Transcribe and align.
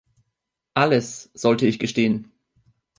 Alles 0.73 1.29
sollte 1.35 1.67
ich 1.67 1.77
gestehen. 1.77 2.31